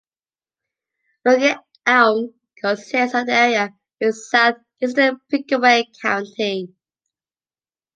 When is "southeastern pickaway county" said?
4.11-6.73